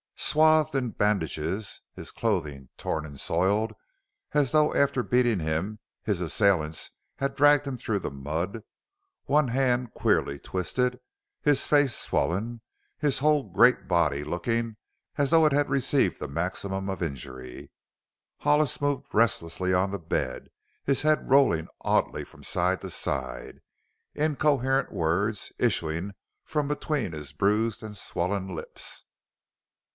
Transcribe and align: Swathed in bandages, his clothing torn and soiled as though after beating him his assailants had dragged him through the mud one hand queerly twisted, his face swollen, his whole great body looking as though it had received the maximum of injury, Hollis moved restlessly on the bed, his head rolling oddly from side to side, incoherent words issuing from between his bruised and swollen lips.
Swathed 0.15 0.75
in 0.75 0.91
bandages, 0.91 1.81
his 1.93 2.09
clothing 2.11 2.69
torn 2.77 3.05
and 3.05 3.19
soiled 3.19 3.73
as 4.31 4.51
though 4.51 4.73
after 4.73 5.03
beating 5.03 5.39
him 5.39 5.79
his 6.03 6.21
assailants 6.21 6.91
had 7.17 7.35
dragged 7.35 7.67
him 7.67 7.77
through 7.77 7.99
the 7.99 8.09
mud 8.09 8.63
one 9.25 9.49
hand 9.49 9.93
queerly 9.93 10.39
twisted, 10.39 10.99
his 11.41 11.67
face 11.67 11.95
swollen, 11.95 12.61
his 12.97 13.19
whole 13.19 13.43
great 13.51 13.87
body 13.87 14.23
looking 14.23 14.77
as 15.17 15.29
though 15.29 15.45
it 15.45 15.51
had 15.53 15.69
received 15.69 16.19
the 16.19 16.27
maximum 16.27 16.89
of 16.89 17.03
injury, 17.03 17.69
Hollis 18.39 18.81
moved 18.81 19.07
restlessly 19.13 19.71
on 19.73 19.91
the 19.91 19.99
bed, 19.99 20.47
his 20.83 21.01
head 21.03 21.29
rolling 21.29 21.67
oddly 21.81 22.23
from 22.23 22.41
side 22.43 22.81
to 22.81 22.89
side, 22.89 23.59
incoherent 24.15 24.91
words 24.91 25.51
issuing 25.59 26.13
from 26.43 26.67
between 26.67 27.11
his 27.11 27.33
bruised 27.33 27.83
and 27.83 27.97
swollen 27.97 28.47
lips. 28.55 29.03